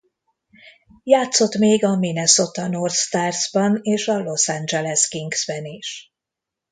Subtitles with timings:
[1.03, 6.11] Játszott még a Minnesota North Starsban és a Los Angeles Kingsben is.